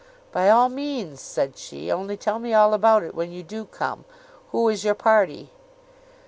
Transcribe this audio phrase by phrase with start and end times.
[0.31, 4.03] "By all means," said she; "only tell me all about it, when you do come.
[4.51, 5.51] Who is your party?"